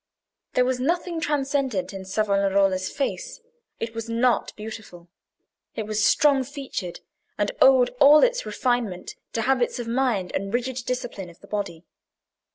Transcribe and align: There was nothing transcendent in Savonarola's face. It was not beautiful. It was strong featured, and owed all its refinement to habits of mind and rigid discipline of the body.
There 0.53 0.65
was 0.65 0.79
nothing 0.79 1.21
transcendent 1.21 1.93
in 1.93 2.05
Savonarola's 2.05 2.89
face. 2.89 3.39
It 3.79 3.93
was 3.93 4.09
not 4.09 4.51
beautiful. 4.55 5.09
It 5.75 5.85
was 5.85 6.03
strong 6.03 6.43
featured, 6.43 7.01
and 7.37 7.51
owed 7.61 7.91
all 7.99 8.23
its 8.23 8.43
refinement 8.43 9.13
to 9.33 9.41
habits 9.41 9.77
of 9.77 9.87
mind 9.87 10.31
and 10.31 10.55
rigid 10.55 10.77
discipline 10.87 11.29
of 11.29 11.37
the 11.39 11.45
body. 11.47 11.85